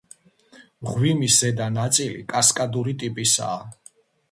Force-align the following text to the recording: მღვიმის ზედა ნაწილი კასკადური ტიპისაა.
მღვიმის 0.87 1.35
ზედა 1.43 1.67
ნაწილი 1.75 2.25
კასკადური 2.33 2.97
ტიპისაა. 3.05 3.63